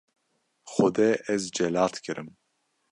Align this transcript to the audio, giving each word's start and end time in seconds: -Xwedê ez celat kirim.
-Xwedê 0.71 1.09
ez 1.33 1.43
celat 1.55 1.95
kirim. 2.03 2.29